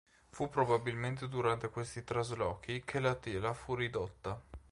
[0.31, 4.41] Fu probabilmente durante questi traslochi che la tela fu ridotta.